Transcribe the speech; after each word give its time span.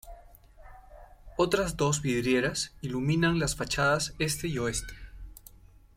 Otras 1.37 1.77
dos 1.77 2.01
vidrieras 2.01 2.73
iluminan 2.81 3.37
las 3.37 3.55
fachadas 3.55 4.15
este 4.17 4.47
y 4.47 4.57
oeste. 4.57 4.95